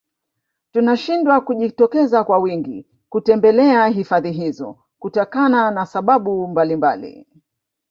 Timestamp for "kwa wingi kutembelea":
2.23-3.87